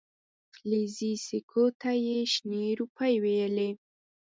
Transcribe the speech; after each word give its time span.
فلزي 0.55 1.13
سکو 1.27 1.63
ته 1.81 1.89
یې 2.05 2.17
شنې 2.33 2.63
روپۍ 2.79 3.13
ویلې. 3.23 3.69